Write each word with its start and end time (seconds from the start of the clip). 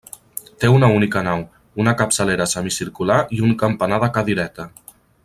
Té 0.61 0.69
una 0.75 0.87
única 0.93 1.21
nau, 1.27 1.43
una 1.83 1.93
capçalera 2.01 2.49
semicircular 2.57 3.21
i 3.39 3.45
un 3.49 3.55
campanar 3.65 4.01
de 4.05 4.11
cadireta. 4.17 4.71